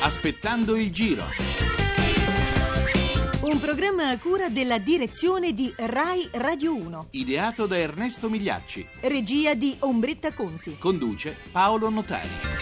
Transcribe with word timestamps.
Aspettando 0.00 0.76
il 0.76 0.92
giro. 0.92 1.24
Un 3.42 3.58
programma 3.58 4.10
a 4.10 4.18
cura 4.18 4.48
della 4.48 4.78
direzione 4.78 5.52
di 5.52 5.74
Rai 5.76 6.28
Radio 6.32 6.74
1. 6.76 7.08
Ideato 7.10 7.66
da 7.66 7.76
Ernesto 7.76 8.30
Migliacci. 8.30 8.86
Regia 9.00 9.54
di 9.54 9.74
Ombretta 9.80 10.32
Conti. 10.32 10.76
Conduce 10.78 11.36
Paolo 11.50 11.90
Notari. 11.90 12.57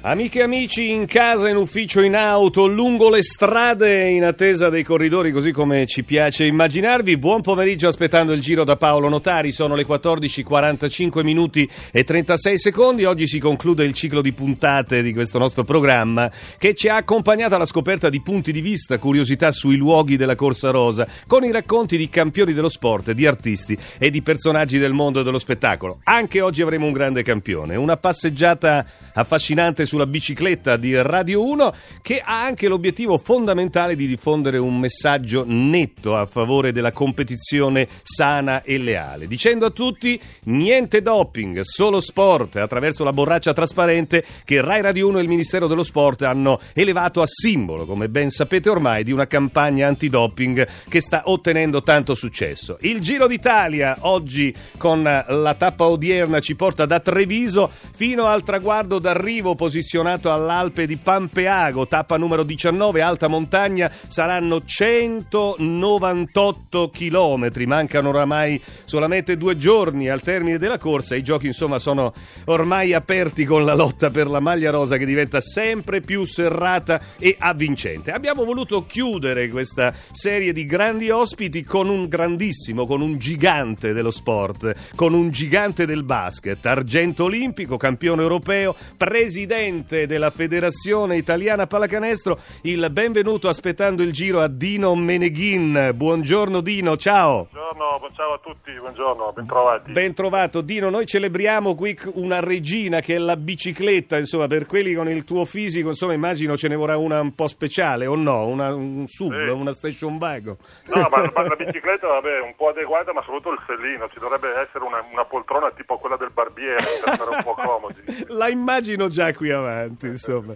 Amiche 0.00 0.38
e 0.38 0.42
amici 0.42 0.92
in 0.92 1.06
casa, 1.06 1.48
in 1.48 1.56
ufficio, 1.56 2.00
in 2.02 2.14
auto, 2.14 2.68
lungo 2.68 3.10
le 3.10 3.20
strade, 3.20 4.08
in 4.10 4.22
attesa 4.22 4.68
dei 4.68 4.84
corridori, 4.84 5.32
così 5.32 5.50
come 5.50 5.86
ci 5.86 6.04
piace 6.04 6.44
immaginarvi. 6.46 7.16
Buon 7.16 7.40
pomeriggio 7.40 7.88
aspettando 7.88 8.32
il 8.32 8.40
giro 8.40 8.62
da 8.62 8.76
Paolo 8.76 9.08
Notari. 9.08 9.50
Sono 9.50 9.74
le 9.74 9.84
14.45 9.84 11.24
minuti 11.24 11.68
e 11.90 12.04
36 12.04 12.58
secondi. 12.58 13.04
Oggi 13.06 13.26
si 13.26 13.40
conclude 13.40 13.84
il 13.84 13.92
ciclo 13.92 14.22
di 14.22 14.32
puntate 14.32 15.02
di 15.02 15.12
questo 15.12 15.36
nostro 15.40 15.64
programma 15.64 16.30
che 16.58 16.74
ci 16.74 16.86
ha 16.86 16.94
accompagnato 16.94 17.56
alla 17.56 17.66
scoperta 17.66 18.08
di 18.08 18.22
punti 18.22 18.52
di 18.52 18.60
vista, 18.60 18.98
curiosità 18.98 19.50
sui 19.50 19.76
luoghi 19.76 20.16
della 20.16 20.36
Corsa 20.36 20.70
Rosa, 20.70 21.08
con 21.26 21.42
i 21.42 21.50
racconti 21.50 21.96
di 21.96 22.08
campioni 22.08 22.52
dello 22.52 22.68
sport, 22.68 23.10
di 23.10 23.26
artisti 23.26 23.76
e 23.98 24.10
di 24.10 24.22
personaggi 24.22 24.78
del 24.78 24.92
mondo 24.92 25.24
dello 25.24 25.40
spettacolo. 25.40 25.98
Anche 26.04 26.40
oggi 26.40 26.62
avremo 26.62 26.86
un 26.86 26.92
grande 26.92 27.24
campione, 27.24 27.74
una 27.74 27.96
passeggiata 27.96 28.86
affascinante 29.12 29.86
sulla 29.88 30.06
bicicletta 30.06 30.76
di 30.76 30.94
Radio 31.00 31.44
1 31.44 31.74
che 32.02 32.20
ha 32.20 32.42
anche 32.42 32.68
l'obiettivo 32.68 33.16
fondamentale 33.18 33.96
di 33.96 34.06
diffondere 34.06 34.58
un 34.58 34.78
messaggio 34.78 35.44
netto 35.46 36.14
a 36.14 36.26
favore 36.26 36.70
della 36.70 36.92
competizione 36.92 37.88
sana 38.02 38.62
e 38.62 38.78
leale, 38.78 39.26
dicendo 39.26 39.66
a 39.66 39.70
tutti 39.70 40.20
niente 40.44 41.00
doping, 41.00 41.62
solo 41.62 42.00
sport, 42.00 42.56
attraverso 42.56 43.02
la 43.02 43.12
borraccia 43.12 43.52
trasparente 43.52 44.24
che 44.44 44.60
Rai 44.60 44.82
Radio 44.82 45.08
1 45.08 45.18
e 45.18 45.22
il 45.22 45.28
Ministero 45.28 45.66
dello 45.66 45.82
Sport 45.82 46.22
hanno 46.22 46.60
elevato 46.74 47.22
a 47.22 47.26
simbolo, 47.26 47.86
come 47.86 48.08
ben 48.08 48.28
sapete 48.28 48.68
ormai, 48.68 49.04
di 49.04 49.12
una 49.12 49.26
campagna 49.26 49.88
antidoping 49.88 50.66
che 50.88 51.00
sta 51.00 51.22
ottenendo 51.24 51.82
tanto 51.82 52.14
successo. 52.14 52.76
Il 52.80 53.00
Giro 53.00 53.26
d'Italia 53.26 53.96
oggi 54.00 54.54
con 54.76 55.02
la 55.02 55.54
tappa 55.56 55.86
odierna 55.86 56.40
ci 56.40 56.54
porta 56.54 56.84
da 56.84 57.00
Treviso 57.00 57.70
fino 57.94 58.26
al 58.26 58.42
traguardo 58.42 58.98
d'arrivo 58.98 59.54
posizionato 59.78 60.32
all'Alpe 60.32 60.86
di 60.86 60.96
Pampeago, 60.96 61.86
tappa 61.86 62.16
numero 62.16 62.42
19, 62.42 63.00
alta 63.00 63.28
montagna, 63.28 63.88
saranno 64.08 64.64
198 64.64 66.90
chilometri, 66.90 67.64
mancano 67.64 68.08
oramai 68.08 68.60
solamente 68.84 69.36
due 69.36 69.56
giorni 69.56 70.08
al 70.08 70.20
termine 70.20 70.58
della 70.58 70.78
corsa, 70.78 71.14
i 71.14 71.22
giochi 71.22 71.46
insomma 71.46 71.78
sono 71.78 72.12
ormai 72.46 72.92
aperti 72.92 73.44
con 73.44 73.64
la 73.64 73.76
lotta 73.76 74.10
per 74.10 74.28
la 74.28 74.40
maglia 74.40 74.70
rosa 74.70 74.96
che 74.96 75.06
diventa 75.06 75.40
sempre 75.40 76.00
più 76.00 76.24
serrata 76.24 77.00
e 77.16 77.36
avvincente. 77.38 78.10
Abbiamo 78.10 78.44
voluto 78.44 78.84
chiudere 78.84 79.48
questa 79.48 79.94
serie 80.10 80.52
di 80.52 80.66
grandi 80.66 81.08
ospiti 81.10 81.62
con 81.62 81.88
un 81.88 82.08
grandissimo, 82.08 82.84
con 82.84 83.00
un 83.00 83.16
gigante 83.16 83.92
dello 83.92 84.10
sport, 84.10 84.74
con 84.96 85.14
un 85.14 85.30
gigante 85.30 85.86
del 85.86 86.02
basket, 86.02 86.66
argento 86.66 87.22
olimpico, 87.24 87.76
campione 87.76 88.22
europeo, 88.22 88.74
presidente 88.96 89.66
della 89.68 90.30
Federazione 90.30 91.18
Italiana 91.18 91.66
Pallacanestro, 91.66 92.38
il 92.62 92.88
benvenuto 92.90 93.48
aspettando 93.48 94.02
il 94.02 94.12
giro 94.12 94.40
a 94.40 94.48
Dino 94.48 94.94
Meneghin. 94.94 95.90
Buongiorno 95.94 96.62
Dino, 96.62 96.96
ciao. 96.96 97.48
Buongiorno, 97.52 98.08
ciao 98.16 98.32
a 98.32 98.38
tutti, 98.42 98.72
buongiorno, 98.78 99.30
bentrovati. 99.34 99.92
Ben 99.92 100.14
trovato 100.14 100.62
Dino, 100.62 100.88
noi 100.88 101.04
celebriamo 101.04 101.74
qui 101.74 101.98
una 102.14 102.40
regina 102.40 103.00
che 103.00 103.16
è 103.16 103.18
la 103.18 103.36
bicicletta, 103.36 104.16
insomma, 104.16 104.46
per 104.46 104.64
quelli 104.64 104.94
con 104.94 105.06
il 105.10 105.24
tuo 105.24 105.44
fisico, 105.44 105.88
insomma, 105.88 106.14
immagino 106.14 106.56
ce 106.56 106.68
ne 106.68 106.74
vorrà 106.74 106.96
una 106.96 107.20
un 107.20 107.34
po' 107.34 107.46
speciale 107.46 108.06
o 108.06 108.14
no, 108.16 108.46
una, 108.46 108.74
un 108.74 109.06
sub, 109.06 109.38
Sì. 109.38 109.48
una 109.50 109.74
station 109.74 110.16
wagon. 110.18 110.56
No, 110.86 111.08
ma, 111.10 111.30
ma 111.34 111.42
la 111.42 111.56
bicicletta 111.56 112.06
vabbè, 112.06 112.40
un 112.40 112.54
po' 112.56 112.68
adeguata, 112.68 113.12
ma 113.12 113.20
soprattutto 113.20 113.52
il 113.52 113.60
sellino, 113.66 114.08
ci 114.08 114.18
dovrebbe 114.18 114.48
essere 114.66 114.82
una, 114.82 115.04
una 115.12 115.26
poltrona 115.26 115.70
tipo 115.72 115.98
quella 115.98 116.16
del 116.16 116.30
barbiere 116.32 116.76
per 117.04 117.14
stare 117.14 117.30
un 117.30 117.42
po' 117.42 117.54
comodi. 117.54 117.96
La 118.38 118.48
immagino 118.48 119.08
già 119.08 119.34
qui 119.34 119.50
avanti, 119.58 120.06
insomma. 120.06 120.54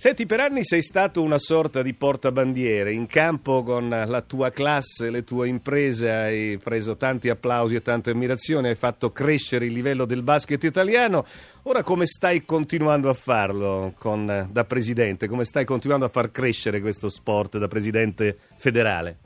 Senti, 0.00 0.26
per 0.26 0.38
anni 0.38 0.62
sei 0.62 0.80
stato 0.80 1.20
una 1.22 1.38
sorta 1.38 1.82
di 1.82 1.92
portabandiere, 1.92 2.92
in 2.92 3.06
campo 3.08 3.64
con 3.64 3.88
la 3.88 4.20
tua 4.22 4.50
classe, 4.50 5.10
le 5.10 5.24
tue 5.24 5.48
imprese, 5.48 6.08
hai 6.08 6.56
preso 6.62 6.96
tanti 6.96 7.28
applausi 7.28 7.74
e 7.74 7.82
tante 7.82 8.10
ammirazioni, 8.12 8.68
hai 8.68 8.76
fatto 8.76 9.10
crescere 9.10 9.64
il 9.66 9.72
livello 9.72 10.04
del 10.04 10.22
basket 10.22 10.62
italiano. 10.62 11.24
Ora 11.64 11.82
come 11.82 12.06
stai 12.06 12.44
continuando 12.44 13.08
a 13.08 13.14
farlo 13.14 13.92
con- 13.98 14.46
da 14.48 14.64
presidente? 14.64 15.26
Come 15.26 15.42
stai 15.42 15.64
continuando 15.64 16.04
a 16.04 16.10
far 16.10 16.30
crescere 16.30 16.80
questo 16.80 17.08
sport 17.08 17.58
da 17.58 17.66
presidente 17.66 18.38
federale? 18.56 19.16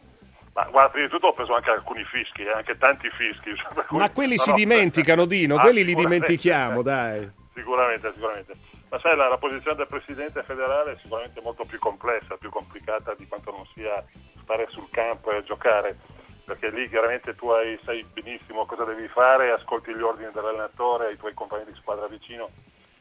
Ma 0.54 0.64
guarda, 0.70 0.90
prima 0.90 1.06
di 1.06 1.12
tutto 1.12 1.26
ho 1.26 1.34
preso 1.34 1.54
anche 1.54 1.70
alcuni 1.70 2.02
fischi, 2.04 2.42
eh, 2.42 2.50
anche 2.50 2.78
tanti 2.78 3.08
fischi. 3.10 3.50
Ma 3.90 4.10
quelli 4.10 4.36
no, 4.36 4.42
si 4.42 4.50
no, 4.50 4.56
dimenticano, 4.56 5.24
Dino, 5.28 5.56
Ah, 5.56 5.60
quelli 5.60 5.84
li 5.84 5.94
dimentichiamo, 5.94 6.80
dai. 6.80 7.28
Sicuramente, 7.54 8.10
sicuramente. 8.14 8.54
Ma 8.92 8.98
sai, 9.00 9.16
la, 9.16 9.26
la 9.26 9.38
posizione 9.38 9.74
del 9.76 9.86
presidente 9.86 10.42
federale 10.42 10.92
è 10.92 10.96
sicuramente 11.00 11.40
molto 11.40 11.64
più 11.64 11.78
complessa, 11.78 12.36
più 12.36 12.50
complicata 12.50 13.14
di 13.14 13.26
quanto 13.26 13.50
non 13.50 13.64
sia 13.72 14.04
stare 14.42 14.66
sul 14.68 14.90
campo 14.90 15.32
e 15.32 15.42
giocare, 15.44 15.96
perché 16.44 16.68
lì 16.68 16.90
chiaramente 16.90 17.34
tu 17.34 17.48
hai- 17.48 17.80
sai 17.84 18.04
benissimo 18.12 18.66
cosa 18.66 18.84
devi 18.84 19.08
fare, 19.08 19.50
ascolti 19.50 19.94
gli 19.94 20.02
ordini 20.02 20.30
dell'allenatore, 20.30 21.06
ai 21.06 21.16
tuoi 21.16 21.32
compagni 21.32 21.64
di 21.64 21.74
squadra 21.80 22.06
vicino, 22.06 22.50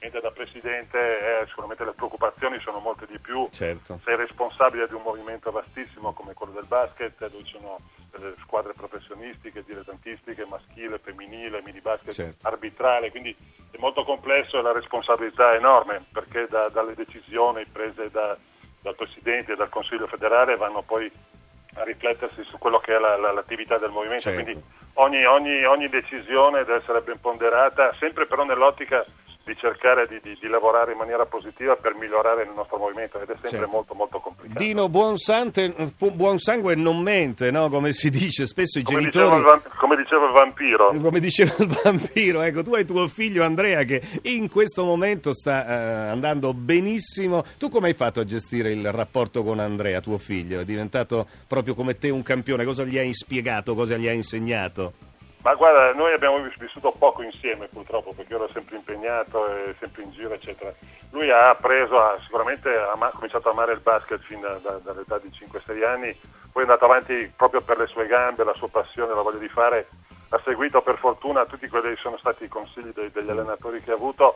mentre 0.01 0.19
da 0.19 0.31
presidente 0.31 0.97
eh, 0.97 1.45
sicuramente 1.47 1.85
le 1.85 1.93
preoccupazioni 1.93 2.59
sono 2.61 2.79
molte 2.79 3.05
di 3.05 3.19
più. 3.19 3.47
Certo. 3.51 3.99
Sei 4.03 4.15
responsabile 4.15 4.87
di 4.87 4.95
un 4.95 5.03
movimento 5.03 5.51
vastissimo 5.51 6.11
come 6.13 6.33
quello 6.33 6.53
del 6.53 6.65
basket, 6.65 7.13
dove 7.29 7.43
ci 7.43 7.51
sono 7.57 7.79
delle 8.09 8.33
squadre 8.41 8.73
professionistiche, 8.73 9.63
dilettantistiche, 9.63 10.45
maschile, 10.45 10.97
femminile, 10.97 11.61
mini 11.61 11.81
basket, 11.81 12.13
Certo. 12.13 12.47
arbitrale, 12.47 13.11
quindi 13.11 13.35
è 13.69 13.77
molto 13.77 14.03
complesso 14.03 14.57
e 14.57 14.61
la 14.63 14.73
responsabilità 14.73 15.53
è 15.53 15.57
enorme 15.57 16.03
perché 16.11 16.47
da- 16.49 16.69
dalle 16.69 16.95
decisioni 16.95 17.63
prese 17.65 18.09
da- 18.09 18.35
dal 18.81 18.95
Presidente 18.95 19.53
e 19.53 19.55
dal 19.55 19.69
Consiglio 19.69 20.07
federale 20.07 20.57
vanno 20.57 20.81
poi 20.81 21.09
a 21.75 21.83
riflettersi 21.83 22.43
su 22.45 22.57
quello 22.57 22.79
che 22.79 22.95
è 22.95 22.99
la- 22.99 23.15
la- 23.17 23.31
l'attività 23.31 23.77
del 23.77 23.91
movimento. 23.91 24.23
Certo. 24.23 24.41
Quindi 24.43 24.63
ogni, 24.95 25.23
ogni- 25.25 25.63
ogni 25.63 25.87
decisione 25.89 26.65
deve 26.65 26.79
essere 26.79 27.01
ben 27.01 27.19
ponderata, 27.21 27.93
sempre 27.99 28.25
però 28.25 28.43
nell'ottica 28.43 29.05
di 29.43 29.55
cercare 29.57 30.07
di, 30.07 30.19
di- 30.21 30.37
di 30.39 30.47
lavorare 30.47 30.91
in 30.91 30.97
maniera 30.97 31.25
positiva 31.25 31.75
per 31.75 31.95
migliorare 31.95 32.43
il 32.43 32.51
nostro 32.55 32.77
movimento 32.77 33.17
ed 33.19 33.29
è 33.29 33.33
sempre 33.33 33.49
Certo. 33.49 33.67
molto 33.67 33.93
molto 33.95 34.19
complicato. 34.19 34.59
Dino, 34.63 34.87
buon, 34.87 35.17
sante- 35.17 35.73
buon 36.13 36.37
sangue 36.37 36.75
non 36.75 37.01
mente, 37.01 37.49
no? 37.51 37.69
come 37.69 37.91
si 37.91 38.09
dice, 38.09 38.45
spesso 38.45 38.79
i 38.79 38.83
come, 38.83 38.99
genitori... 38.99 39.25
diceva 39.29 39.41
vamp- 39.49 39.75
come 39.77 39.95
diceva 39.95 40.25
il 40.27 40.31
vampiro. 40.31 40.87
Come 41.01 41.19
diceva 41.19 41.53
il 41.59 41.79
vampiro, 41.83 42.41
ecco, 42.41 42.61
tu 42.63 42.75
hai 42.75 42.85
tuo 42.85 43.07
figlio 43.07 43.43
Andrea 43.43 43.83
che 43.83 44.01
in 44.23 44.47
questo 44.49 44.83
momento 44.83 45.33
sta 45.33 45.65
eh, 45.67 46.09
andando 46.09 46.53
benissimo. 46.53 47.43
Tu 47.57 47.69
come 47.69 47.87
hai 47.87 47.93
fatto 47.95 48.19
a 48.19 48.25
gestire 48.25 48.71
il 48.71 48.91
rapporto 48.91 49.43
con 49.43 49.59
Andrea, 49.59 50.01
tuo 50.01 50.17
figlio? 50.17 50.59
È 50.59 50.65
diventato 50.65 51.27
proprio 51.47 51.73
come 51.73 51.97
te 51.97 52.09
un 52.09 52.21
campione? 52.23 52.63
Cosa 52.63 52.83
gli 52.83 52.97
hai 52.97 53.13
spiegato? 53.13 53.73
Cosa 53.73 53.97
gli 53.97 54.07
hai 54.07 54.15
insegnato? 54.17 54.93
Ma 55.43 55.55
guarda, 55.55 55.91
noi 55.93 56.13
abbiamo 56.13 56.37
vissuto 56.59 56.91
poco 56.91 57.23
insieme 57.23 57.67
purtroppo 57.67 58.13
perché 58.13 58.35
ero 58.35 58.47
sempre 58.53 58.75
impegnato 58.75 59.47
sempre 59.79 60.03
in 60.03 60.11
giro, 60.11 60.33
eccetera. 60.33 60.71
Lui 61.09 61.31
ha 61.31 61.55
preso, 61.55 61.99
ha 61.99 62.19
sicuramente 62.21 62.69
ha 62.69 62.91
ama- 62.91 63.09
cominciato 63.09 63.49
a 63.49 63.51
amare 63.51 63.73
il 63.73 63.79
basket 63.79 64.21
fin 64.21 64.39
da- 64.39 64.59
da- 64.61 64.79
dall'età 64.83 65.17
di 65.17 65.31
5-6 65.31 65.83
anni, 65.83 66.15
poi 66.51 66.63
è 66.63 66.65
andato 66.67 66.85
avanti 66.85 67.31
proprio 67.35 67.61
per 67.61 67.77
le 67.79 67.87
sue 67.87 68.05
gambe, 68.05 68.43
la 68.43 68.53
sua 68.53 68.69
passione, 68.69 69.15
la 69.15 69.21
voglia 69.23 69.39
di 69.39 69.49
fare. 69.49 69.87
Ha 70.29 70.39
seguito 70.45 70.81
per 70.83 70.97
fortuna 70.99 71.45
tutti 71.45 71.67
quelli 71.67 71.95
che 71.95 72.01
sono 72.01 72.17
stati 72.17 72.43
i 72.43 72.47
consigli 72.47 72.91
dei- 72.93 73.11
degli 73.11 73.29
allenatori 73.31 73.81
che 73.81 73.91
ha 73.91 73.95
avuto 73.95 74.35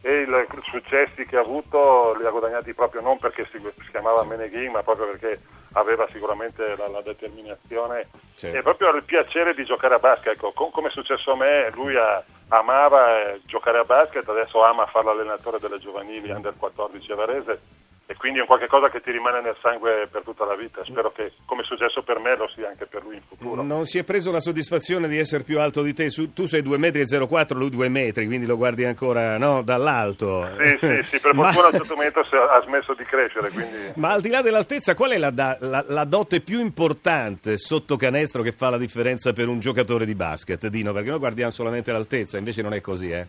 e 0.00 0.22
i 0.22 0.48
successi 0.70 1.26
che 1.26 1.36
ha 1.36 1.40
avuto 1.40 2.14
li 2.14 2.24
ha 2.24 2.30
guadagnati 2.30 2.72
proprio 2.74 3.02
non 3.02 3.18
perché 3.18 3.46
si, 3.50 3.58
si 3.58 3.90
chiamava 3.90 4.24
Meneghin, 4.24 4.70
ma 4.70 4.82
proprio 4.82 5.06
perché 5.06 5.40
aveva 5.76 6.06
sicuramente 6.10 6.74
la, 6.76 6.88
la 6.88 7.02
determinazione 7.02 8.08
Certo. 8.34 8.56
e 8.56 8.62
proprio 8.62 8.90
il 8.94 9.04
piacere 9.04 9.54
di 9.54 9.64
giocare 9.64 9.94
a 9.94 9.98
basket. 9.98 10.34
Ecco, 10.34 10.52
com- 10.52 10.70
come 10.70 10.88
è 10.88 10.90
successo 10.90 11.32
a 11.32 11.36
me, 11.36 11.70
lui 11.74 11.96
ha- 11.96 12.22
amava 12.48 13.32
eh, 13.32 13.40
giocare 13.44 13.78
a 13.78 13.84
basket, 13.84 14.26
adesso 14.28 14.62
ama 14.62 14.86
fare 14.86 15.04
l'allenatore 15.06 15.58
delle 15.58 15.78
giovanili 15.78 16.30
under 16.30 16.54
14 16.58 17.12
a 17.12 17.14
Varese 17.14 17.60
e 18.08 18.14
quindi 18.14 18.38
è 18.38 18.42
un 18.42 18.46
qualche 18.46 18.68
cosa 18.68 18.88
che 18.88 19.00
ti 19.00 19.10
rimane 19.10 19.40
nel 19.40 19.56
sangue 19.60 20.06
per 20.10 20.22
tutta 20.22 20.44
la 20.44 20.54
vita. 20.54 20.84
Spero 20.84 21.10
che, 21.12 21.32
come 21.44 21.62
è 21.62 21.64
successo 21.64 22.02
per 22.02 22.20
me, 22.20 22.36
lo 22.36 22.48
sia 22.54 22.68
anche 22.68 22.86
per 22.86 23.02
lui 23.02 23.16
in 23.16 23.22
futuro. 23.26 23.62
Non 23.62 23.84
si 23.84 23.98
è 23.98 24.04
preso 24.04 24.30
la 24.30 24.38
soddisfazione 24.40 25.08
di 25.08 25.18
essere 25.18 25.42
più 25.42 25.58
alto 25.60 25.82
di 25.82 25.92
te? 25.92 26.06
Tu 26.08 26.44
sei 26.44 26.62
2,04 26.62 26.78
metri, 26.78 27.00
e 27.02 27.26
04, 27.26 27.58
lui 27.58 27.70
2 27.70 27.88
metri, 27.88 28.26
quindi 28.26 28.46
lo 28.46 28.56
guardi 28.56 28.84
ancora 28.84 29.38
no, 29.38 29.62
dall'alto. 29.62 30.48
Sì, 30.56 30.76
sì, 30.78 31.02
sì, 31.02 31.20
per 31.20 31.34
Ma- 31.34 31.50
fortuna 31.50 31.66
a 31.66 31.70
un 31.70 31.76
certo 31.78 31.94
momento 31.94 32.20
ha 32.20 32.62
smesso 32.64 32.94
di 32.94 33.04
crescere, 33.04 33.50
quindi... 33.50 33.76
Ma 33.96 34.12
al 34.12 34.20
di 34.20 34.28
là 34.28 34.40
dell'altezza, 34.40 34.94
qual 34.94 35.10
è 35.10 35.18
la, 35.18 35.32
la- 35.58 35.84
la 35.88 36.04
dote 36.04 36.40
più 36.40 36.60
importante 36.60 37.56
sotto 37.56 37.96
canestro 37.96 38.42
che 38.42 38.52
fa 38.52 38.70
la 38.70 38.78
differenza 38.78 39.32
per 39.32 39.48
un 39.48 39.58
giocatore 39.58 40.04
di 40.06 40.14
basket, 40.14 40.68
Dino? 40.68 40.92
Perché 40.92 41.10
noi 41.10 41.18
guardiamo 41.18 41.50
solamente 41.50 41.90
l'altezza, 41.90 42.38
invece 42.38 42.62
non 42.62 42.72
è 42.72 42.80
così, 42.80 43.10
eh? 43.10 43.26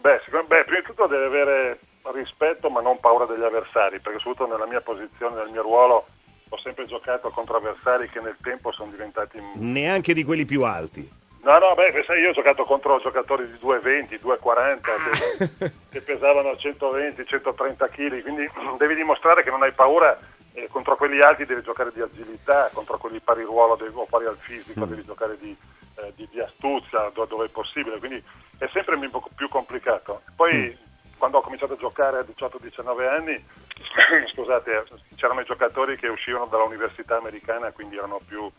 Beh, 0.00 0.20
sicur- 0.24 0.46
beh, 0.46 0.64
prima 0.64 0.80
di 0.80 0.86
tutto 0.86 1.06
deve 1.08 1.24
avere 1.26 1.78
rispetto 2.12 2.70
ma 2.70 2.80
non 2.80 2.98
paura 3.00 3.26
degli 3.26 3.42
avversari, 3.42 4.00
perché 4.00 4.18
soprattutto 4.18 4.50
nella 4.50 4.66
mia 4.66 4.80
posizione, 4.80 5.36
nel 5.36 5.50
mio 5.50 5.62
ruolo, 5.62 6.06
ho 6.48 6.58
sempre 6.58 6.86
giocato 6.86 7.30
contro 7.30 7.56
avversari 7.56 8.08
che 8.08 8.20
nel 8.20 8.36
tempo 8.42 8.72
sono 8.72 8.90
diventati... 8.90 9.40
Neanche 9.54 10.14
di 10.14 10.24
quelli 10.24 10.44
più 10.44 10.64
alti. 10.64 11.18
No, 11.42 11.58
no, 11.58 11.74
beh, 11.74 12.04
sai, 12.06 12.20
io 12.20 12.30
ho 12.30 12.32
giocato 12.32 12.64
contro 12.64 13.00
giocatori 13.00 13.46
di 13.46 13.58
2,20, 13.62 14.20
2,40 14.22 15.58
che, 15.58 15.72
che 15.88 16.00
pesavano 16.02 16.54
120, 16.56 17.24
130 17.24 17.88
kg, 17.88 18.22
quindi 18.22 18.50
devi 18.78 18.94
dimostrare 18.94 19.42
che 19.42 19.50
non 19.50 19.62
hai 19.62 19.72
paura 19.72 20.18
e 20.52 20.68
contro 20.68 20.96
quelli 20.96 21.20
alti 21.20 21.46
devi 21.46 21.62
giocare 21.62 21.92
di 21.94 22.00
agilità, 22.00 22.70
contro 22.74 22.98
quelli 22.98 23.20
pari 23.20 23.42
ruolo 23.44 23.76
devi, 23.76 23.92
o 23.94 24.04
pari 24.04 24.26
al 24.26 24.36
fisico 24.38 24.84
devi 24.84 25.04
giocare 25.04 25.38
di, 25.38 25.56
eh, 25.94 26.12
di, 26.16 26.28
di 26.30 26.40
astuzia 26.40 27.10
do- 27.14 27.24
dove 27.24 27.46
è 27.46 27.50
possibile, 27.50 27.98
quindi 27.98 28.22
è 28.58 28.68
sempre 28.72 28.96
un 28.96 29.10
po' 29.10 29.26
più 29.34 29.48
complicato. 29.48 30.22
Poi 30.36 30.76
quando 31.20 31.36
ho 31.36 31.42
cominciato 31.42 31.74
a 31.74 31.76
giocare 31.76 32.18
a 32.18 32.24
18-19 32.24 33.06
anni, 33.06 33.44
scusate, 34.32 34.86
c'erano 35.16 35.42
i 35.42 35.44
giocatori 35.44 35.98
che 35.98 36.08
uscivano 36.08 36.46
dall'università 36.46 37.18
americana, 37.18 37.70
quindi 37.72 37.98
erano 37.98 38.20
più 38.26 38.50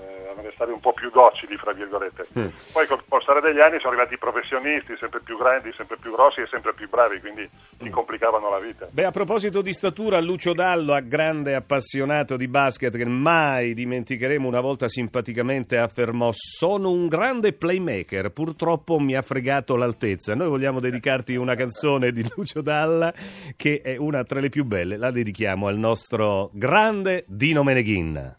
eh, 0.00 0.28
avversari 0.30 0.72
un 0.72 0.80
po' 0.80 0.92
più 0.92 1.10
docili, 1.10 1.56
fra 1.56 1.72
virgolette. 1.72 2.26
Mm. 2.38 2.48
Poi 2.72 2.86
col 2.86 3.02
passare 3.06 3.40
degli 3.40 3.60
anni 3.60 3.78
sono 3.78 3.92
arrivati 3.92 4.14
i 4.14 4.18
professionisti, 4.18 4.96
sempre 4.98 5.20
più 5.20 5.36
grandi, 5.36 5.72
sempre 5.76 5.96
più 5.98 6.12
grossi 6.12 6.40
e 6.40 6.46
sempre 6.46 6.72
più 6.74 6.88
bravi, 6.88 7.20
quindi 7.20 7.48
ti 7.78 7.90
complicavano 7.90 8.50
la 8.50 8.58
vita. 8.58 8.88
Beh, 8.90 9.04
a 9.04 9.10
proposito 9.10 9.62
di 9.62 9.72
statura, 9.72 10.20
Lucio 10.20 10.52
Dallo, 10.52 10.98
grande 11.04 11.54
appassionato 11.54 12.36
di 12.36 12.48
basket, 12.48 12.96
che 12.96 13.04
mai 13.04 13.74
dimenticheremo, 13.74 14.46
una 14.46 14.60
volta 14.60 14.88
simpaticamente 14.88 15.78
affermò: 15.78 16.30
Sono 16.32 16.90
un 16.90 17.06
grande 17.08 17.52
playmaker, 17.52 18.30
purtroppo 18.30 18.98
mi 18.98 19.14
ha 19.14 19.22
fregato 19.22 19.76
l'altezza. 19.76 20.34
Noi 20.34 20.48
vogliamo 20.48 20.80
dedicarti 20.80 21.36
una 21.36 21.54
canzone 21.54 22.12
di 22.12 22.26
Lucio 22.34 22.62
Dalla, 22.62 23.12
che 23.56 23.80
è 23.82 23.96
una 23.96 24.24
tra 24.24 24.40
le 24.40 24.48
più 24.48 24.64
belle. 24.64 24.96
La 24.96 25.10
dedichiamo 25.10 25.66
al 25.66 25.76
nostro 25.76 26.50
grande 26.52 27.24
Dino 27.26 27.62
Meneghin. 27.62 28.38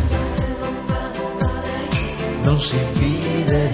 non 2.43 2.59
si 2.59 2.77
fide, 2.93 3.69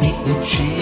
mi 0.00 0.30
uccide. 0.30 0.73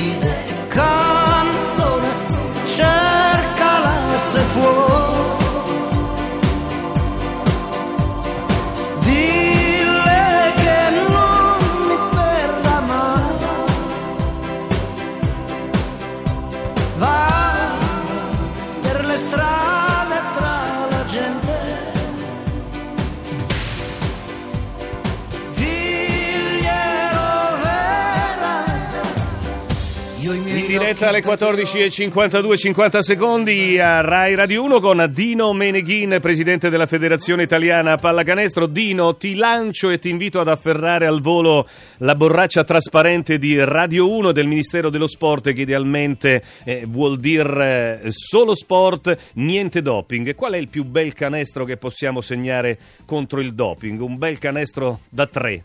In 30.34 30.66
diretta 30.66 31.08
alle 31.08 31.18
occhi 31.18 31.28
14.52 31.28 32.56
50 32.56 33.02
secondi 33.02 33.78
a 33.78 34.00
Rai 34.00 34.34
Radio 34.34 34.62
1 34.62 34.80
con 34.80 35.10
Dino 35.12 35.52
Meneghin, 35.52 36.18
presidente 36.22 36.70
della 36.70 36.86
Federazione 36.86 37.42
Italiana 37.42 37.96
Pallacanestro. 37.96 38.66
Dino, 38.66 39.16
ti 39.16 39.34
lancio 39.34 39.90
e 39.90 39.98
ti 39.98 40.08
invito 40.08 40.40
ad 40.40 40.48
afferrare 40.48 41.04
al 41.04 41.20
volo 41.20 41.68
la 41.98 42.14
borraccia 42.14 42.64
trasparente 42.64 43.38
di 43.38 43.62
Radio 43.62 44.10
1 44.10 44.32
del 44.32 44.46
Ministero 44.46 44.88
dello 44.88 45.06
Sport 45.06 45.52
che 45.52 45.60
idealmente 45.60 46.42
eh, 46.64 46.84
vuol 46.88 47.20
dire 47.20 48.00
eh, 48.02 48.10
solo 48.10 48.54
sport, 48.54 49.14
niente 49.34 49.82
doping. 49.82 50.34
Qual 50.34 50.54
è 50.54 50.56
il 50.56 50.68
più 50.68 50.84
bel 50.84 51.12
canestro 51.12 51.66
che 51.66 51.76
possiamo 51.76 52.22
segnare 52.22 52.78
contro 53.04 53.38
il 53.40 53.52
doping? 53.52 54.00
Un 54.00 54.16
bel 54.16 54.38
canestro 54.38 55.00
da 55.10 55.26
tre. 55.26 55.64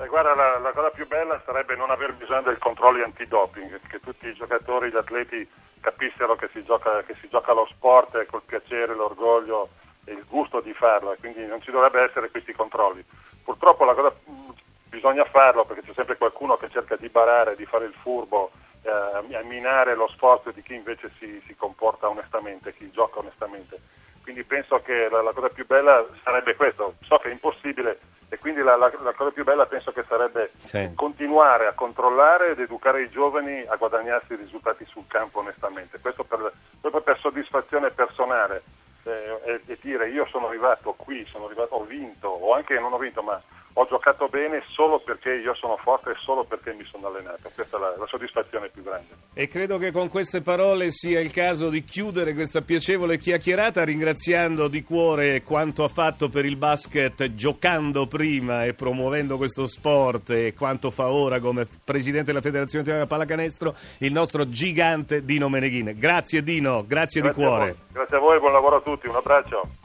Beh, 0.00 0.08
guarda, 0.08 0.34
la, 0.34 0.56
la 0.56 0.72
cosa 0.72 0.88
più 0.88 1.06
bella 1.06 1.42
sarebbe 1.44 1.76
non 1.76 1.90
aver 1.90 2.14
bisogno 2.14 2.40
del 2.40 2.56
controllo 2.56 3.04
antidoping, 3.04 3.80
che 3.86 4.00
tutti 4.00 4.28
i 4.28 4.32
giocatori, 4.32 4.88
gli 4.88 4.96
atleti 4.96 5.46
capissero 5.78 6.36
che 6.36 6.48
si 6.54 6.64
gioca, 6.64 7.02
che 7.02 7.14
si 7.20 7.28
gioca 7.28 7.52
lo 7.52 7.66
sport 7.68 8.24
col 8.24 8.40
piacere, 8.46 8.94
l'orgoglio 8.94 9.68
e 10.06 10.12
il 10.12 10.24
gusto 10.26 10.62
di 10.62 10.72
farlo, 10.72 11.14
quindi 11.20 11.44
non 11.44 11.60
ci 11.60 11.70
dovrebbe 11.70 12.00
essere 12.00 12.30
questi 12.30 12.54
controlli. 12.54 13.04
Purtroppo 13.44 13.84
cosa, 13.92 14.10
mh, 14.24 14.54
bisogna 14.88 15.26
farlo 15.26 15.66
perché 15.66 15.82
c'è 15.82 15.92
sempre 15.92 16.16
qualcuno 16.16 16.56
che 16.56 16.70
cerca 16.70 16.96
di 16.96 17.10
barare, 17.10 17.54
di 17.54 17.66
fare 17.66 17.84
il 17.84 17.94
furbo, 18.00 18.52
eh, 18.80 18.90
a 18.90 19.42
minare 19.42 19.94
lo 19.94 20.08
sforzo 20.08 20.50
di 20.50 20.62
chi 20.62 20.76
invece 20.76 21.12
si, 21.18 21.42
si 21.46 21.54
comporta 21.56 22.08
onestamente, 22.08 22.72
chi 22.72 22.90
gioca 22.90 23.18
onestamente. 23.18 23.78
Quindi 24.22 24.44
penso 24.44 24.80
che 24.82 25.08
la, 25.10 25.22
la 25.22 25.32
cosa 25.32 25.48
più 25.48 25.66
bella 25.66 26.04
sarebbe 26.22 26.54
questo, 26.56 26.94
so 27.02 27.16
che 27.18 27.28
è 27.28 27.32
impossibile 27.32 27.98
e 28.28 28.38
quindi 28.38 28.62
la, 28.62 28.76
la- 28.76 28.92
la 29.02 29.12
cosa 29.14 29.30
più 29.32 29.42
bella 29.44 29.66
penso 29.66 29.90
che 29.92 30.04
sarebbe 30.08 30.52
Sì. 30.62 30.92
continuare 30.94 31.66
a 31.66 31.72
controllare 31.72 32.50
ed 32.50 32.60
educare 32.60 33.02
i 33.02 33.10
giovani 33.10 33.64
a 33.66 33.74
guadagnarsi 33.76 34.34
i 34.34 34.36
risultati 34.36 34.84
sul 34.86 35.04
campo 35.08 35.40
onestamente, 35.40 35.98
questo 36.00 36.22
per, 36.24 36.52
proprio 36.80 37.00
per 37.02 37.18
soddisfazione 37.18 37.90
personale 37.90 38.62
eh, 39.04 39.40
e, 39.44 39.60
e 39.66 39.78
dire 39.80 40.08
io 40.10 40.26
sono 40.26 40.46
arrivato 40.48 40.92
qui, 40.92 41.26
sono 41.32 41.46
arrivato, 41.46 41.74
ho 41.74 41.84
vinto 41.84 42.28
o 42.28 42.54
anche 42.54 42.78
non 42.78 42.92
ho 42.92 42.98
vinto 42.98 43.22
ma 43.22 43.40
ho 43.74 43.86
giocato 43.88 44.28
bene 44.28 44.62
solo 44.70 45.00
perché 45.00 45.32
io 45.34 45.54
sono 45.54 45.76
forte 45.76 46.10
e 46.10 46.14
solo 46.18 46.44
perché 46.44 46.72
mi 46.72 46.84
sono 46.90 47.06
allenato, 47.06 47.50
questa 47.54 47.76
è 47.76 47.80
la, 47.80 47.94
la 47.96 48.06
soddisfazione 48.06 48.68
più 48.68 48.82
grande. 48.82 49.08
E 49.32 49.46
credo 49.48 49.78
che 49.78 49.92
con 49.92 50.08
queste 50.08 50.42
parole 50.42 50.90
sia 50.90 51.20
il 51.20 51.30
caso 51.30 51.68
di 51.68 51.82
chiudere 51.84 52.34
questa 52.34 52.62
piacevole 52.62 53.18
chiacchierata 53.18 53.84
ringraziando 53.84 54.68
di 54.68 54.82
cuore 54.82 55.42
quanto 55.42 55.84
ha 55.84 55.88
fatto 55.88 56.28
per 56.28 56.44
il 56.44 56.56
basket 56.56 57.34
giocando 57.34 58.06
prima 58.06 58.64
e 58.64 58.74
promuovendo 58.74 59.36
questo 59.36 59.66
sport 59.66 60.30
e 60.30 60.54
quanto 60.54 60.90
fa 60.90 61.10
ora 61.10 61.38
come 61.38 61.66
presidente 61.84 62.26
della 62.26 62.40
Federazione 62.40 62.84
Italiana 62.84 63.06
Pallacanestro 63.06 63.74
il 63.98 64.12
nostro 64.12 64.48
gigante 64.48 65.24
Dino 65.24 65.48
Meneghin. 65.48 65.94
Grazie 65.96 66.42
Dino, 66.42 66.84
grazie, 66.86 67.20
di 67.20 67.28
Grazie 67.28 67.44
a 67.44 67.48
cuore. 67.48 67.64
voi. 67.64 67.76
Grazie 67.92 68.16
a 68.16 68.20
voi, 68.20 68.38
buon 68.38 68.52
lavoro 68.52 68.76
a 68.76 68.80
tutti, 68.80 69.06
un 69.06 69.16
abbraccio. 69.16 69.79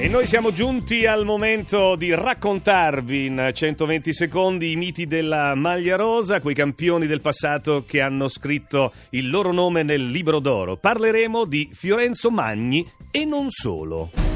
E 0.00 0.06
noi 0.06 0.28
siamo 0.28 0.52
giunti 0.52 1.06
al 1.06 1.24
momento 1.24 1.96
di 1.96 2.14
raccontarvi 2.14 3.26
in 3.26 3.50
120 3.52 4.12
secondi 4.12 4.70
i 4.70 4.76
miti 4.76 5.08
della 5.08 5.56
maglia 5.56 5.96
rosa, 5.96 6.40
quei 6.40 6.54
campioni 6.54 7.08
del 7.08 7.20
passato 7.20 7.84
che 7.84 8.00
hanno 8.00 8.28
scritto 8.28 8.92
il 9.10 9.28
loro 9.28 9.52
nome 9.52 9.82
nel 9.82 10.08
libro 10.08 10.38
d'oro. 10.38 10.76
Parleremo 10.76 11.44
di 11.46 11.68
Fiorenzo 11.72 12.30
Magni 12.30 12.88
e 13.10 13.24
non 13.24 13.46
solo. 13.50 14.27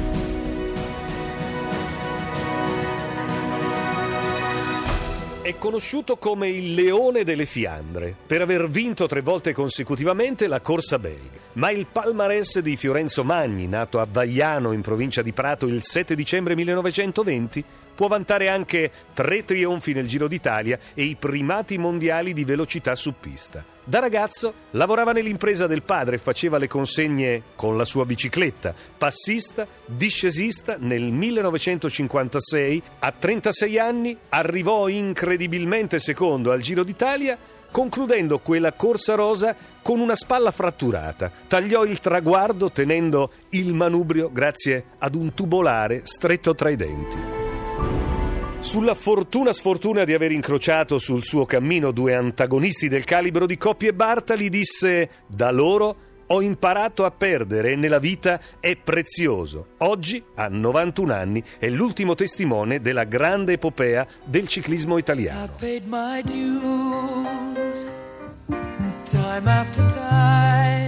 È 5.43 5.57
conosciuto 5.57 6.15
come 6.15 6.47
il 6.47 6.73
leone 6.73 7.25
delle 7.25 7.45
Fiandre 7.45 8.15
per 8.25 8.39
aver 8.39 8.69
vinto 8.69 9.07
tre 9.07 9.19
volte 9.19 9.51
consecutivamente 9.51 10.47
la 10.47 10.61
corsa 10.61 10.97
belga. 10.97 11.37
Ma 11.55 11.69
il 11.69 11.85
palmarès 11.85 12.59
di 12.59 12.77
Fiorenzo 12.77 13.25
Magni, 13.25 13.67
nato 13.67 13.99
a 13.99 14.07
Vaiano 14.09 14.71
in 14.71 14.79
provincia 14.79 15.21
di 15.21 15.33
Prato 15.33 15.67
il 15.67 15.83
7 15.83 16.15
dicembre 16.15 16.55
1920, 16.55 17.61
può 17.93 18.07
vantare 18.07 18.47
anche 18.47 18.89
tre 19.13 19.43
trionfi 19.43 19.91
nel 19.91 20.07
Giro 20.07 20.29
d'Italia 20.29 20.79
e 20.93 21.03
i 21.03 21.17
primati 21.19 21.77
mondiali 21.77 22.31
di 22.31 22.45
velocità 22.45 22.95
su 22.95 23.13
pista. 23.19 23.72
Da 23.85 23.99
ragazzo 23.99 24.53
lavorava 24.71 25.11
nell'impresa 25.11 25.67
del 25.67 25.83
padre 25.83 26.15
e 26.15 26.19
faceva 26.19 26.57
le 26.57 26.67
consegne 26.67 27.43
con 27.55 27.75
la 27.75 27.83
sua 27.83 28.05
bicicletta. 28.05 28.73
Passista, 28.97 29.67
discesista, 29.85 30.77
nel 30.79 31.11
1956, 31.11 32.81
a 32.99 33.11
36 33.11 33.79
anni, 33.79 34.17
arrivò 34.29 34.87
incredibilmente 34.87 35.99
secondo 35.99 36.51
al 36.51 36.61
Giro 36.61 36.83
d'Italia, 36.83 37.37
concludendo 37.71 38.39
quella 38.39 38.71
corsa 38.71 39.15
rosa 39.15 39.53
con 39.81 39.99
una 39.99 40.15
spalla 40.15 40.51
fratturata. 40.51 41.29
Tagliò 41.47 41.83
il 41.83 41.99
traguardo 41.99 42.71
tenendo 42.71 43.31
il 43.49 43.73
manubrio 43.73 44.31
grazie 44.31 44.85
ad 44.99 45.13
un 45.13 45.33
tubolare 45.33 46.01
stretto 46.05 46.55
tra 46.55 46.69
i 46.69 46.77
denti. 46.77 47.42
Sulla 48.63 48.95
fortuna 48.95 49.51
sfortuna 49.51 50.05
di 50.05 50.13
aver 50.13 50.31
incrociato 50.31 50.97
sul 50.97 51.25
suo 51.25 51.45
cammino 51.45 51.91
due 51.91 52.15
antagonisti 52.15 52.87
del 52.87 53.03
calibro 53.03 53.45
di 53.45 53.57
Coppi 53.57 53.87
e 53.87 53.93
Bartali, 53.93 54.47
disse: 54.47 55.09
Da 55.27 55.51
loro 55.51 55.95
ho 56.27 56.41
imparato 56.41 57.03
a 57.03 57.11
perdere 57.11 57.73
e 57.73 57.75
nella 57.75 57.99
vita 57.99 58.39
è 58.61 58.77
prezioso. 58.77 59.73
Oggi, 59.79 60.23
a 60.35 60.47
91 60.47 61.13
anni, 61.13 61.43
è 61.59 61.67
l'ultimo 61.67 62.15
testimone 62.15 62.79
della 62.79 63.03
grande 63.03 63.53
epopea 63.53 64.07
del 64.23 64.47
ciclismo 64.47 64.97
italiano. 64.97 65.51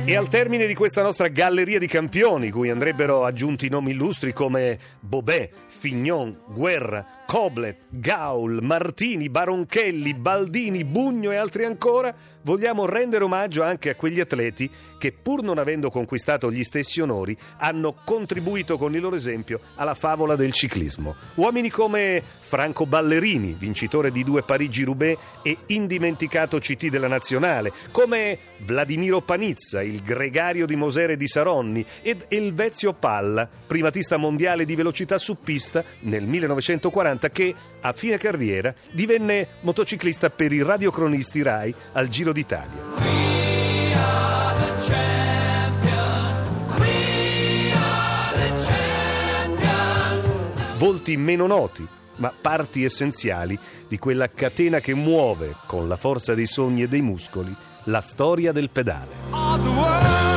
E 0.08 0.15
al 0.15 0.27
termine 0.29 0.67
di 0.67 0.75
questa 0.75 1.01
nostra 1.01 1.27
galleria 1.27 1.79
di 1.79 1.88
campioni, 1.88 2.51
cui 2.51 2.70
andrebbero 2.70 3.25
aggiunti 3.25 3.70
nomi 3.70 3.91
illustri 3.91 4.34
come 4.34 4.77
Bobet, 5.00 5.51
Fignon, 5.67 6.41
Guerra, 6.53 7.24
Coblet, 7.25 7.77
Gaul, 7.89 8.60
Martini, 8.62 9.29
Baronchelli, 9.29 10.13
Baldini, 10.13 10.84
Bugno 10.84 11.32
e 11.32 11.36
altri 11.36 11.65
ancora, 11.65 12.13
vogliamo 12.44 12.86
rendere 12.86 13.24
omaggio 13.24 13.63
anche 13.63 13.89
a 13.89 13.96
quegli 13.96 14.20
atleti 14.20 14.70
che, 15.00 15.12
pur 15.12 15.41
non 15.41 15.58
avendo 15.58 15.89
conquistato 15.89 16.51
gli 16.51 16.63
stessi 16.63 17.01
onori, 17.01 17.36
hanno 17.58 17.96
contribuito 18.05 18.77
con 18.77 18.94
il 18.94 19.01
loro 19.01 19.15
esempio 19.15 19.60
alla 19.75 19.96
favola 19.96 20.36
del 20.36 20.53
ciclismo. 20.53 21.15
Uomini 21.36 21.70
come 21.70 22.24
Franco 22.39 22.86
Ballerini, 22.86 23.55
vincitore 23.58 24.12
di 24.12 24.24
due 24.24 24.44
Parigi-Roubaix 24.44 25.17
e 25.41 25.58
indimenticato 25.67 26.60
CT 26.60 26.88
della 26.88 27.08
Nazionale, 27.08 27.74
come 27.91 28.38
Vladimiro 28.60 29.22
Panizza, 29.22 29.82
il 29.82 30.01
gregario 30.03 30.65
di 30.65 30.75
Mosere 30.75 31.17
di 31.17 31.27
Saronni, 31.27 31.84
ed 32.01 32.25
Elvezio 32.29 32.94
Palla, 32.94 33.50
primatista 33.65 34.17
mondiale 34.17 34.65
di 34.65 34.75
velocità 34.75 35.17
su 35.17 35.39
pista 35.41 35.84
nel 36.01 36.25
1940 36.25 37.14
che 37.17 37.53
a 37.81 37.93
fine 37.93 38.17
carriera 38.17 38.74
divenne 38.91 39.48
motociclista 39.62 40.29
per 40.29 40.51
i 40.51 40.62
radiocronisti 40.62 41.41
RAI 41.41 41.74
al 41.93 42.07
Giro 42.07 42.31
d'Italia. 42.31 43.15
Volti 50.77 51.17
meno 51.17 51.48
noti, 51.48 51.88
ma 52.17 52.34
parti 52.39 52.84
essenziali 52.84 53.57
di 53.88 53.98
quella 53.98 54.29
catena 54.29 54.79
che 54.79 54.93
muove, 54.93 55.55
con 55.65 55.88
la 55.88 55.98
forza 55.98 56.34
dei 56.34 56.45
sogni 56.45 56.84
e 56.84 56.88
dei 56.88 57.01
muscoli, 57.01 57.55
la 57.86 58.01
storia 58.01 58.51
del 58.51 58.69
pedale. 58.69 60.35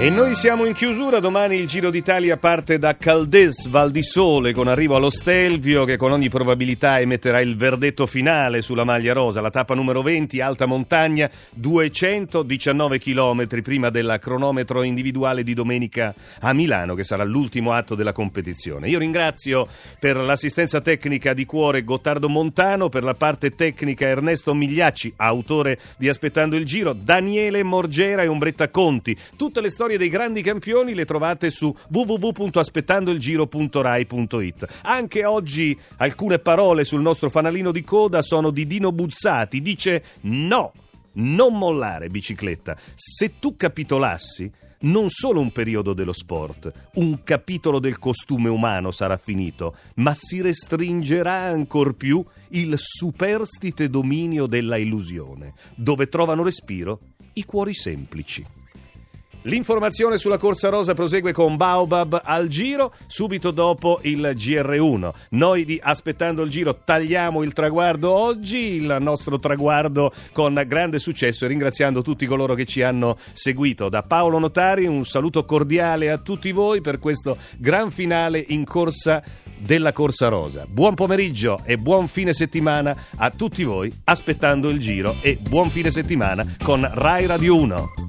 E 0.00 0.10
noi 0.10 0.36
siamo 0.36 0.64
in 0.64 0.74
chiusura, 0.74 1.18
domani 1.18 1.56
il 1.56 1.66
Giro 1.66 1.90
d'Italia 1.90 2.36
parte 2.36 2.78
da 2.78 2.96
Caldes, 2.96 3.66
Val 3.66 3.90
di 3.90 4.04
Sole, 4.04 4.52
con 4.52 4.68
arrivo 4.68 4.94
allo 4.94 5.10
Stelvio 5.10 5.84
che 5.84 5.96
con 5.96 6.12
ogni 6.12 6.28
probabilità 6.28 7.00
emetterà 7.00 7.40
il 7.40 7.56
verdetto 7.56 8.06
finale 8.06 8.62
sulla 8.62 8.84
maglia 8.84 9.12
rosa, 9.12 9.40
la 9.40 9.50
tappa 9.50 9.74
numero 9.74 10.00
20, 10.00 10.40
alta 10.40 10.66
montagna, 10.66 11.28
219 11.52 13.00
km 13.00 13.60
prima 13.60 13.90
del 13.90 14.18
cronometro 14.20 14.84
individuale 14.84 15.42
di 15.42 15.52
domenica 15.52 16.14
a 16.42 16.52
Milano, 16.52 16.94
che 16.94 17.02
sarà 17.02 17.24
l'ultimo 17.24 17.72
atto 17.72 17.96
della 17.96 18.12
competizione. 18.12 18.88
Io 18.88 19.00
ringrazio 19.00 19.66
per 19.98 20.16
l'assistenza 20.16 20.80
tecnica 20.80 21.34
di 21.34 21.44
cuore 21.44 21.82
Gottardo 21.82 22.28
Montano, 22.28 22.88
per 22.88 23.02
la 23.02 23.14
parte 23.14 23.56
tecnica 23.56 24.06
Ernesto 24.06 24.54
Migliacci, 24.54 25.14
autore 25.16 25.76
di 25.96 26.08
Aspettando 26.08 26.54
il 26.54 26.64
Giro, 26.64 26.92
Daniele 26.92 27.64
Morgera 27.64 28.22
e 28.22 28.28
Ombretta 28.28 28.68
Conti. 28.68 29.18
Tutte 29.36 29.60
le 29.60 29.70
storie 29.70 29.86
storie 29.88 29.96
dei 29.96 30.10
grandi 30.10 30.42
campioni 30.42 30.92
le 30.92 31.06
trovate 31.06 31.48
su 31.48 31.74
www.aspettandoilgiro.rai.it. 31.90 34.66
Anche 34.82 35.24
oggi 35.24 35.74
alcune 35.96 36.38
parole 36.40 36.84
sul 36.84 37.00
nostro 37.00 37.30
fanalino 37.30 37.72
di 37.72 37.82
coda 37.82 38.20
sono 38.20 38.50
di 38.50 38.66
Dino 38.66 38.92
Buzzati. 38.92 39.62
Dice 39.62 40.04
no, 40.22 40.74
non 41.12 41.56
mollare 41.56 42.08
bicicletta. 42.08 42.76
Se 42.94 43.38
tu 43.38 43.56
capitolassi 43.56 44.52
non 44.80 45.08
solo 45.08 45.40
un 45.40 45.52
periodo 45.52 45.94
dello 45.94 46.12
sport, 46.12 46.70
un 46.96 47.22
capitolo 47.24 47.78
del 47.78 47.98
costume 47.98 48.50
umano 48.50 48.90
sarà 48.90 49.16
finito, 49.16 49.74
ma 49.94 50.12
si 50.12 50.42
restringerà 50.42 51.44
ancor 51.44 51.94
più 51.94 52.22
il 52.50 52.74
superstite 52.76 53.88
dominio 53.88 54.44
della 54.46 54.76
illusione, 54.76 55.54
dove 55.74 56.10
trovano 56.10 56.42
respiro 56.42 57.00
i 57.32 57.46
cuori 57.46 57.72
semplici. 57.72 58.44
L'informazione 59.42 60.18
sulla 60.18 60.36
Corsa 60.36 60.68
Rosa 60.68 60.94
prosegue 60.94 61.32
con 61.32 61.56
Baobab 61.56 62.20
al 62.24 62.48
giro, 62.48 62.92
subito 63.06 63.50
dopo 63.52 64.00
il 64.02 64.32
GR1. 64.34 65.10
Noi 65.30 65.64
di 65.64 65.80
Aspettando 65.80 66.42
il 66.42 66.50
Giro 66.50 66.80
tagliamo 66.84 67.42
il 67.42 67.52
traguardo 67.52 68.10
oggi, 68.10 68.74
il 68.74 68.96
nostro 69.00 69.38
traguardo 69.38 70.12
con 70.32 70.60
grande 70.66 70.98
successo 70.98 71.44
e 71.44 71.48
ringraziando 71.48 72.02
tutti 72.02 72.26
coloro 72.26 72.54
che 72.54 72.64
ci 72.64 72.82
hanno 72.82 73.16
seguito. 73.32 73.88
Da 73.88 74.02
Paolo 74.02 74.38
Notari 74.38 74.86
un 74.86 75.04
saluto 75.04 75.44
cordiale 75.44 76.10
a 76.10 76.18
tutti 76.18 76.50
voi 76.50 76.80
per 76.80 76.98
questo 76.98 77.38
gran 77.58 77.90
finale 77.90 78.44
in 78.48 78.64
corsa 78.64 79.22
della 79.56 79.92
Corsa 79.92 80.28
Rosa. 80.28 80.66
Buon 80.68 80.94
pomeriggio 80.94 81.60
e 81.64 81.78
buon 81.78 82.08
fine 82.08 82.32
settimana 82.32 83.06
a 83.16 83.30
tutti 83.30 83.64
voi 83.64 83.92
aspettando 84.04 84.68
il 84.68 84.78
giro 84.78 85.16
e 85.20 85.36
buon 85.36 85.70
fine 85.70 85.90
settimana 85.90 86.44
con 86.62 86.88
Rai 86.92 87.26
Radio 87.26 87.56
1. 87.56 88.07